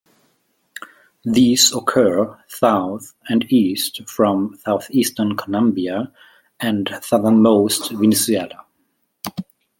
These 1.23 1.71
occur 1.75 2.35
south 2.47 3.13
and 3.29 3.45
east 3.53 4.01
from 4.09 4.57
southeastern 4.65 5.37
Colombia 5.37 6.11
and 6.59 6.89
southernmost 7.03 7.91
Venezuela. 7.91 8.65